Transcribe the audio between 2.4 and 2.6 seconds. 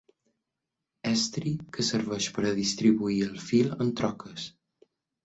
a